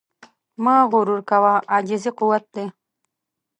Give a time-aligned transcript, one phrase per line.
[0.63, 2.65] مه غرور کوه، عاجزي قوت دی.